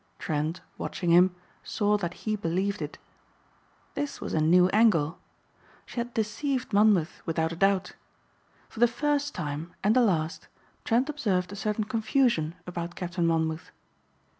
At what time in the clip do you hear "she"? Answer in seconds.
5.85-5.97